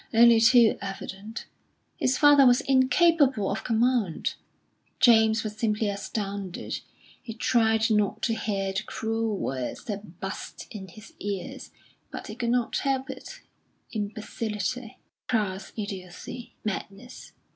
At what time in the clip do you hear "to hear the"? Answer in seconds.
8.23-8.81